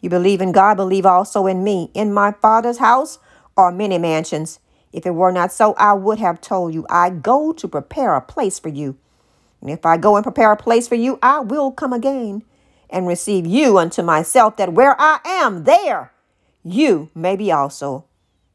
You 0.00 0.10
believe 0.10 0.40
in 0.40 0.50
God, 0.50 0.74
believe 0.74 1.06
also 1.06 1.46
in 1.46 1.62
me. 1.62 1.92
In 1.94 2.12
my 2.12 2.32
Father's 2.32 2.78
house 2.78 3.20
are 3.56 3.70
many 3.70 3.98
mansions. 3.98 4.58
If 4.92 5.06
it 5.06 5.14
were 5.14 5.30
not 5.30 5.52
so, 5.52 5.74
I 5.74 5.92
would 5.92 6.18
have 6.18 6.40
told 6.40 6.74
you, 6.74 6.84
I 6.90 7.10
go 7.10 7.52
to 7.52 7.68
prepare 7.68 8.16
a 8.16 8.20
place 8.20 8.58
for 8.58 8.70
you. 8.70 8.98
And 9.60 9.70
if 9.70 9.86
I 9.86 9.98
go 9.98 10.16
and 10.16 10.24
prepare 10.24 10.50
a 10.50 10.56
place 10.56 10.88
for 10.88 10.96
you, 10.96 11.20
I 11.22 11.38
will 11.38 11.70
come 11.70 11.92
again 11.92 12.42
and 12.92 13.06
receive 13.06 13.46
you 13.46 13.78
unto 13.78 14.02
myself, 14.02 14.56
that 14.56 14.74
where 14.74 14.94
I 15.00 15.20
am, 15.24 15.64
there 15.64 16.12
you 16.62 17.10
may 17.14 17.34
be 17.34 17.50
also. 17.50 18.04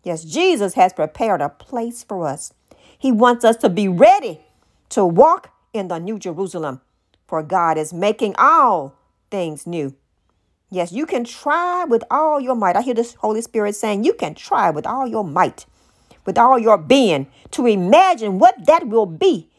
Yes, 0.04 0.23
Jesus 0.23 0.76
has 0.76 0.93
prepared 0.93 1.41
a 1.41 1.50
place 1.50 2.04
for 2.04 2.28
us. 2.28 2.54
He 2.97 3.12
wants 3.12 3.43
us 3.43 3.58
to 3.58 3.69
be 3.69 3.88
ready 3.88 4.39
to 4.89 5.06
walk 5.06 5.50
in 5.73 5.89
the 5.89 6.00
New 6.00 6.17
Jerusalem, 6.17 6.82
for 7.28 7.43
God 7.43 7.78
is 7.78 7.93
making 7.93 8.36
all 8.38 8.95
things 9.30 9.67
new. 9.67 9.93
Yes, 10.69 10.91
you 10.91 11.06
can 11.06 11.23
try 11.23 11.86
with 11.86 12.04
all 12.12 12.39
your 12.39 12.56
might. 12.56 12.76
I 12.76 12.82
hear 12.82 12.93
this 12.93 13.15
Holy 13.15 13.41
Spirit 13.41 13.76
saying, 13.76 14.04
You 14.04 14.13
can 14.13 14.36
try 14.36 14.69
with 14.69 14.86
all 14.86 15.08
your 15.08 15.23
might, 15.23 15.65
with 16.26 16.38
all 16.38 16.60
your 16.60 16.78
being, 16.78 17.28
to 17.52 17.65
imagine 17.65 18.39
what 18.39 18.65
that 18.65 18.88
will 18.88 19.06
be, 19.06 19.50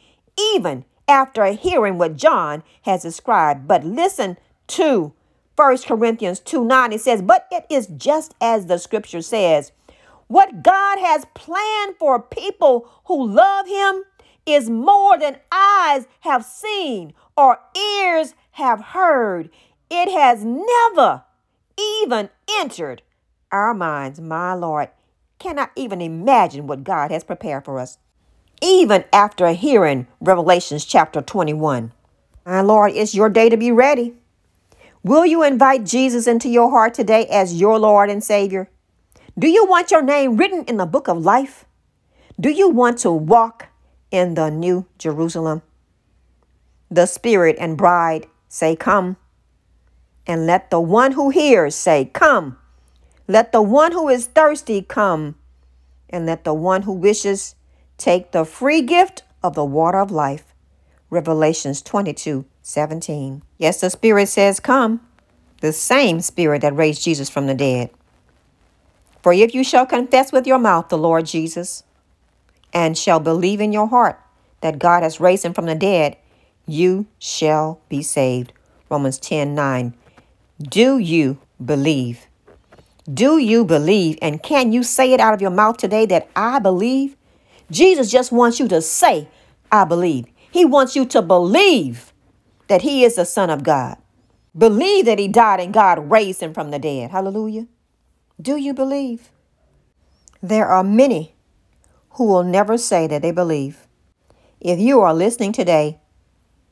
even 0.55 0.85
after 1.07 1.47
hearing 1.47 1.97
what 1.97 2.17
John 2.17 2.63
has 2.83 3.03
described. 3.03 3.67
But 3.67 3.85
listen 3.85 4.37
to 4.69 5.13
First 5.57 5.87
Corinthians 5.87 6.41
2 6.41 6.65
9. 6.65 6.93
It 6.93 7.01
says, 7.01 7.23
But 7.23 7.49
it 7.51 7.67
is 7.69 7.89
just 7.89 8.35
as 8.41 8.67
the 8.67 8.79
scripture 8.79 9.23
says, 9.23 9.73
what 10.29 10.63
God 10.63 10.99
has 10.99 11.25
planned 11.35 11.97
for 11.99 12.21
people 12.21 12.89
who 13.07 13.27
love 13.29 13.67
Him 13.67 14.05
is 14.47 14.71
more 14.71 15.19
than 15.19 15.39
eyes 15.51 16.07
have 16.21 16.45
seen 16.45 17.15
or 17.37 17.61
ears 17.77 18.35
have 18.53 18.81
heard. 18.81 19.51
It 19.91 20.11
has 20.11 20.45
never 20.45 21.25
even 21.79 22.29
entered 22.59 23.03
our 23.51 23.73
minds, 23.73 24.21
my 24.21 24.53
Lord. 24.55 24.91
Cannot 25.39 25.71
even 25.77 26.01
imagine 26.03 26.67
what 26.67 26.85
God 26.85 27.11
has 27.11 27.25
prepared 27.25 27.65
for 27.65 27.79
us. 27.79 27.99
Even 28.61 29.05
after 29.13 29.49
hearing 29.53 30.09
Revelations 30.21 30.85
chapter 30.85 31.23
21. 31.23 31.93
My 32.45 32.61
Lord, 32.61 32.93
it's 32.93 33.15
your 33.15 33.29
day 33.29 33.49
to 33.49 33.57
be 33.57 33.71
ready. 33.71 34.15
Will 35.09 35.25
you 35.25 35.43
invite 35.43 35.87
Jesus 35.87 36.27
into 36.27 36.51
your 36.51 36.69
heart 36.69 36.93
today 36.93 37.25
as 37.29 37.59
your 37.59 37.79
Lord 37.79 38.11
and 38.11 38.23
Savior? 38.23 38.69
Do 39.39 39.49
you 39.49 39.65
want 39.65 39.91
your 39.91 40.03
name 40.03 40.37
written 40.37 40.65
in 40.65 40.77
the 40.77 40.85
book 40.85 41.09
of 41.09 41.25
life? 41.25 41.65
Do 42.39 42.51
you 42.51 42.69
want 42.69 42.99
to 42.99 43.11
walk 43.11 43.69
in 44.11 44.35
the 44.35 44.51
new 44.51 44.85
Jerusalem? 44.99 45.63
The 46.91 47.07
Spirit 47.07 47.57
and 47.59 47.75
bride 47.75 48.27
say, 48.51 48.77
Come. 48.77 49.17
And 50.27 50.47
let 50.47 50.69
the 50.69 50.79
one 50.79 51.13
who 51.13 51.31
hears 51.31 51.75
say, 51.75 52.11
Come. 52.13 52.59
Let 53.27 53.51
the 53.51 53.63
one 53.63 53.93
who 53.93 54.11
is 54.11 54.27
thirsty 54.27 54.83
come. 54.83 55.37
And 56.11 56.27
let 56.27 56.45
the 56.45 56.53
one 56.53 56.83
who 56.83 56.93
wishes 56.93 57.55
take 57.97 58.33
the 58.33 58.45
free 58.45 58.83
gift 58.83 59.23
of 59.43 59.55
the 59.55 59.65
water 59.65 60.01
of 60.01 60.11
life. 60.11 60.55
Revelations 61.09 61.81
22 61.81 62.45
17. 62.69 63.43
Yes, 63.57 63.81
the 63.81 63.89
Spirit 63.89 64.29
says, 64.29 64.61
Come. 64.61 65.01
The 65.63 65.73
same 65.73 66.21
Spirit 66.21 66.61
that 66.61 66.77
raised 66.77 67.03
Jesus 67.03 67.31
from 67.31 67.47
the 67.47 67.55
dead. 67.55 67.89
For 69.23 69.33
if 69.33 69.55
you 69.55 69.65
shall 69.65 69.87
confess 69.87 70.33
with 70.33 70.47
your 70.47 70.59
mouth 70.59 70.91
the 70.91 70.99
Lord 70.99 71.25
Jesus, 71.25 71.83
and 72.75 72.97
shall 72.97 73.21
believe 73.21 73.63
in 73.63 73.73
your 73.73 73.89
heart 73.89 74.21
that 74.61 74.79
God 74.79 75.03
has 75.03 75.19
raised 75.19 75.47
him 75.47 75.55
from 75.55 75.65
the 75.65 75.75
dead, 75.75 76.19
you 76.67 77.07
shall 77.19 77.81
be 77.89 78.03
saved. 78.03 78.53
Romans 78.91 79.19
10 79.19 79.55
9. 79.55 79.95
Do 80.61 80.99
you 80.99 81.39
believe? 81.65 82.27
Do 83.11 83.39
you 83.39 83.65
believe? 83.65 84.19
And 84.21 84.43
can 84.43 84.73
you 84.73 84.83
say 84.83 85.15
it 85.15 85.21
out 85.21 85.33
of 85.33 85.41
your 85.41 85.51
mouth 85.51 85.79
today 85.79 86.05
that 86.05 86.29
I 86.37 86.59
believe? 86.59 87.17
Jesus 87.71 88.11
just 88.11 88.31
wants 88.31 88.61
you 88.61 88.69
to 88.69 88.83
say, 88.83 89.27
I 89.73 89.85
believe. 89.85 90.27
He 90.51 90.67
wants 90.67 90.95
you 90.95 91.07
to 91.07 91.23
believe 91.23 92.13
that 92.69 92.83
He 92.83 93.05
is 93.05 93.17
the 93.17 93.25
Son 93.25 93.51
of 93.51 93.63
God. 93.63 93.97
Believe 94.57 95.05
that 95.07 95.19
He 95.19 95.29
died 95.29 95.61
and 95.61 95.75
God 95.75 96.11
raised 96.11 96.41
Him 96.41 96.55
from 96.55 96.71
the 96.71 96.79
dead. 96.79 97.11
Hallelujah. 97.11 97.67
Do 98.41 98.57
you 98.57 98.73
believe? 98.73 99.31
There 100.43 100.67
are 100.67 100.85
many 100.85 101.35
who 102.11 102.27
will 102.27 102.45
never 102.45 102.79
say 102.79 103.07
that 103.07 103.23
they 103.23 103.33
believe. 103.33 103.87
If 104.61 104.79
you 104.79 105.01
are 105.01 105.15
listening 105.15 105.53
today, 105.53 105.99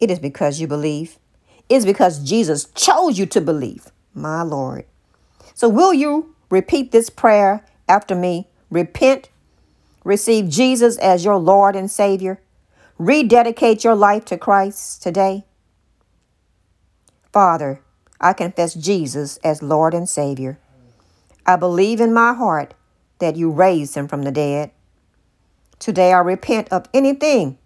it 0.01 0.11
is 0.11 0.19
because 0.19 0.61
you 0.61 0.67
believe. 0.67 1.19
It's 1.69 1.85
because 1.85 2.23
Jesus 2.23 2.67
chose 2.75 3.19
you 3.19 3.27
to 3.27 3.41
believe, 3.41 3.91
my 4.15 4.43
Lord. 4.43 4.85
So, 5.55 5.69
will 5.69 5.95
you 5.95 6.35
repeat 6.51 6.93
this 6.93 7.11
prayer 7.11 7.65
after 7.89 8.15
me? 8.15 8.49
Repent, 8.71 9.31
receive 10.05 10.49
Jesus 10.49 10.99
as 10.99 11.25
your 11.25 11.39
Lord 11.39 11.75
and 11.75 11.91
Savior, 11.91 12.41
rededicate 12.99 13.85
your 13.85 13.95
life 13.95 14.25
to 14.27 14.39
Christ 14.39 15.03
today. 15.03 15.46
Father, 17.37 17.83
I 18.19 18.33
confess 18.33 18.73
Jesus 18.73 19.37
as 19.45 19.63
Lord 19.63 19.93
and 19.93 20.09
Savior. 20.09 20.59
I 21.45 21.57
believe 21.57 22.01
in 22.01 22.15
my 22.15 22.33
heart 22.33 22.73
that 23.19 23.37
you 23.37 23.51
raised 23.51 23.95
him 23.95 24.09
from 24.09 24.23
the 24.23 24.33
dead. 24.33 24.71
Today 25.79 26.15
I 26.15 26.21
repent 26.21 26.73
of 26.73 26.89
anything 26.95 27.59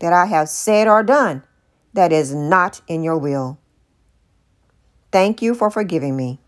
that 0.00 0.12
I 0.12 0.26
have 0.26 0.50
said 0.50 0.86
or 0.86 1.02
done 1.02 1.42
that 1.94 2.12
is 2.12 2.34
not 2.34 2.82
in 2.86 3.02
your 3.02 3.16
will. 3.16 3.58
Thank 5.10 5.40
you 5.40 5.54
for 5.54 5.70
forgiving 5.70 6.18
me. 6.18 6.38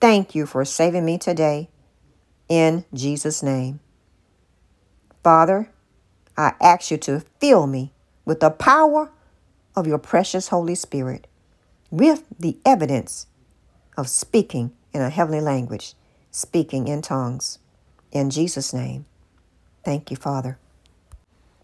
Thank 0.00 0.34
you 0.34 0.46
for 0.46 0.64
saving 0.64 1.04
me 1.04 1.18
today. 1.18 1.68
In 2.48 2.84
Jesus' 2.92 3.44
name. 3.44 3.78
Father, 5.22 5.70
I 6.36 6.54
ask 6.60 6.90
you 6.90 6.96
to 6.96 7.22
fill 7.38 7.68
me 7.68 7.92
with 8.24 8.40
the 8.40 8.50
power 8.50 9.12
of 9.76 9.86
your 9.86 9.98
precious 9.98 10.48
Holy 10.48 10.74
Spirit, 10.74 11.28
with 11.94 12.24
the 12.38 12.58
evidence 12.64 13.28
of 13.96 14.08
speaking 14.08 14.72
in 14.92 15.00
a 15.00 15.10
heavenly 15.10 15.40
language, 15.40 15.94
speaking 16.30 16.88
in 16.88 17.00
tongues. 17.02 17.60
In 18.10 18.30
Jesus' 18.30 18.72
name. 18.72 19.06
Thank 19.84 20.10
you, 20.10 20.16
Father. 20.16 20.58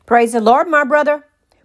Praise 0.07 0.33
the 0.33 0.41
Lord, 0.41 0.69
my 0.69 0.85
brother. 0.85 1.25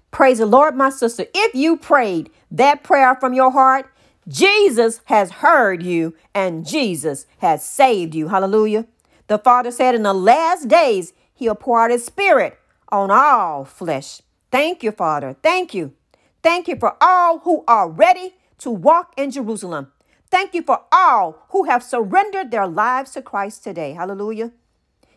Praise 0.09 0.39
the 0.39 0.45
Lord, 0.45 0.75
my 0.75 0.89
sister. 0.89 1.25
If 1.33 1.53
you 1.53 1.77
prayed 1.77 2.31
that 2.49 2.83
prayer 2.83 3.15
from 3.15 3.33
your 3.33 3.51
heart, 3.51 3.91
Jesus 4.27 5.01
has 5.05 5.29
heard 5.29 5.83
you 5.83 6.15
and 6.33 6.65
Jesus 6.65 7.27
has 7.39 7.63
saved 7.63 8.15
you. 8.15 8.29
Hallelujah. 8.29 8.87
The 9.27 9.37
Father 9.37 9.71
said 9.71 9.93
in 9.93 10.03
the 10.03 10.13
last 10.13 10.67
days, 10.67 11.13
He'll 11.35 11.55
pour 11.55 11.81
out 11.81 11.91
His 11.91 12.05
Spirit 12.05 12.57
on 12.89 13.11
all 13.11 13.65
flesh. 13.65 14.21
Thank 14.51 14.81
you, 14.81 14.91
Father. 14.91 15.35
Thank 15.43 15.73
you. 15.73 15.93
Thank 16.41 16.67
you 16.67 16.77
for 16.77 16.95
all 17.01 17.39
who 17.39 17.63
are 17.67 17.89
ready 17.89 18.35
to 18.59 18.71
walk 18.71 19.13
in 19.17 19.31
Jerusalem. 19.31 19.91
Thank 20.31 20.53
you 20.53 20.63
for 20.63 20.81
all 20.91 21.45
who 21.49 21.65
have 21.65 21.83
surrendered 21.83 22.51
their 22.51 22.67
lives 22.67 23.11
to 23.11 23.21
Christ 23.21 23.63
today. 23.63 23.93
Hallelujah. 23.93 24.51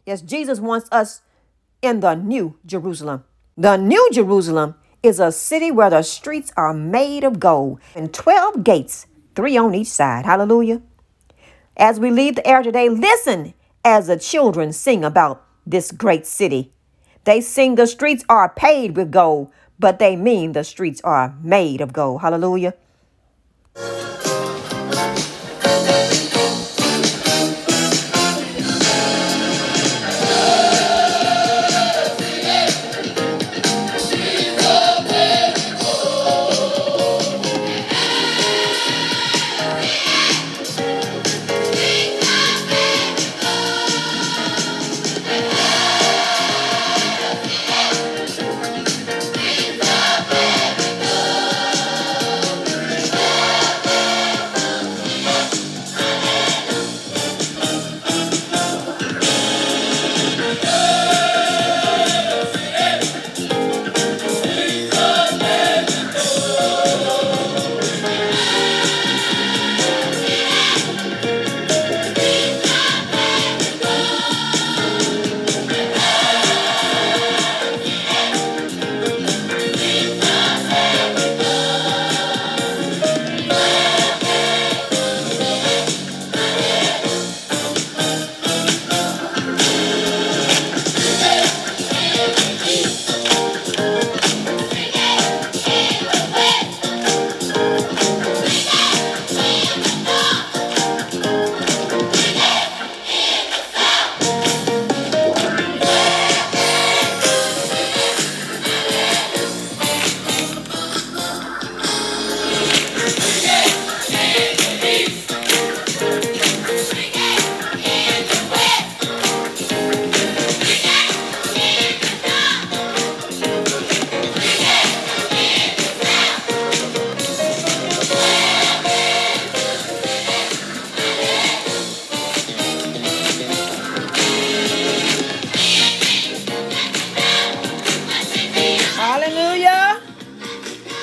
Yes, 0.07 0.23
Jesus 0.23 0.61
wants 0.61 0.89
us 0.93 1.23
in 1.83 2.01
the 2.01 2.15
new 2.15 2.57
Jerusalem. 2.65 3.25
The 3.57 3.77
new 3.77 4.09
Jerusalem 4.13 4.75
is 5.03 5.21
a 5.21 5.33
city 5.33 5.71
where 5.71 5.91
the 5.91 6.03
streets 6.03 6.53
are 6.57 6.75
made 6.75 7.25
of 7.25 7.41
gold 7.41 7.81
and 7.95 8.13
12 8.13 8.65
gates, 8.65 9.07
three 9.35 9.57
on 9.57 9.75
each 9.75 9.89
side. 9.89 10.27
Hallelujah. 10.27 10.83
As 11.77 12.01
we 12.01 12.11
leave 12.11 12.37
the 12.37 12.47
air 12.47 12.63
today, 12.63 12.89
listen 12.89 13.55
as 13.85 14.09
the 14.09 14.19
children 14.19 14.73
sing 14.73 15.05
about 15.05 15.45
this 15.67 15.93
great 15.93 16.27
city. 16.27 16.73
They 17.25 17.41
sing 17.41 17.75
the 17.75 17.87
streets 17.87 18.25
are 18.29 18.49
paved 18.49 18.97
with 18.97 19.11
gold, 19.11 19.53
but 19.79 19.99
they 19.99 20.17
mean 20.17 20.53
the 20.53 20.65
streets 20.65 21.01
are 21.03 21.37
made 21.43 21.81
of 21.81 21.93
gold. 21.93 22.23
Hallelujah 22.23 22.75
oh 23.81 24.15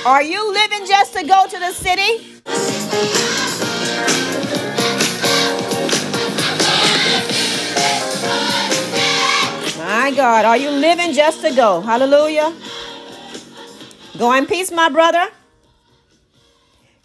Are 0.06 0.22
you 0.22 0.54
living 0.54 0.86
just 0.86 1.14
to 1.16 1.26
go 1.26 1.48
to 1.48 1.58
the 1.58 1.72
city? 1.72 2.40
My 9.80 10.12
God, 10.16 10.46
are 10.46 10.58
you 10.58 10.70
living 10.70 11.12
just 11.14 11.42
to 11.42 11.52
go? 11.56 11.82
Hallelujah. 11.82 12.56
Go 14.20 14.32
in 14.34 14.46
peace, 14.46 14.72
my 14.72 14.90
brother. 14.90 15.28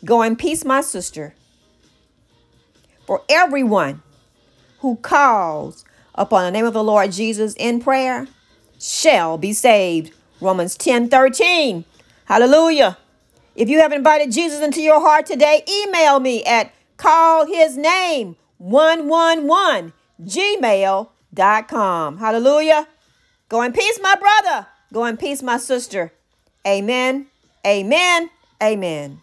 Go 0.05 0.21
in 0.21 0.37
peace, 0.37 0.63
my 0.67 0.83
sister. 0.83 1.35
For 3.07 3.23
everyone 3.31 4.03
who 4.81 4.97
calls 4.97 5.87
upon 6.15 6.45
the 6.45 6.51
name 6.51 6.67
of 6.67 6.75
the 6.75 6.85
Lord 6.85 7.13
Jesus 7.13 7.55
in 7.55 7.81
prayer 7.81 8.29
shall 8.79 9.39
be 9.39 9.55
saved. 9.55 10.13
Romans 10.43 10.77
10 10.77 11.09
13. 11.09 11.87
Hallelujah. 12.31 12.97
If 13.57 13.69
you 13.69 13.81
have 13.81 13.91
invited 13.91 14.31
Jesus 14.31 14.61
into 14.61 14.81
your 14.81 15.01
heart 15.01 15.27
today, 15.27 15.65
email 15.69 16.21
me 16.21 16.45
at 16.45 16.73
callhisname111 16.97 19.93
gmail.com. 20.23 22.19
Hallelujah. 22.19 22.87
Go 23.49 23.63
in 23.63 23.73
peace, 23.73 23.99
my 24.01 24.15
brother. 24.15 24.69
Go 24.93 25.07
in 25.07 25.17
peace, 25.17 25.43
my 25.43 25.57
sister. 25.57 26.13
Amen. 26.65 27.27
Amen. 27.67 28.31
Amen. 28.63 29.21